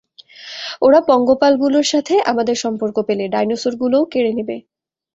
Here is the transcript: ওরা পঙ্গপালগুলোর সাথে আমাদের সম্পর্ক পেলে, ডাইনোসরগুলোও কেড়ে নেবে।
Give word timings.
ওরা 0.81 0.99
পঙ্গপালগুলোর 1.09 1.85
সাথে 1.91 2.15
আমাদের 2.31 2.55
সম্পর্ক 2.63 2.97
পেলে, 3.07 3.25
ডাইনোসরগুলোও 3.33 4.09
কেড়ে 4.13 4.31
নেবে। 4.37 4.55